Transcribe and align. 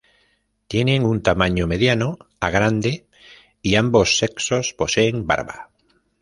Tienen 0.67 1.05
un 1.05 1.21
tamaño 1.21 1.67
mediano 1.67 2.17
a 2.39 2.49
grande 2.49 3.05
y 3.61 3.75
ambos 3.75 4.17
sexos 4.17 4.73
poseen 4.73 5.27
barba. 5.27 5.69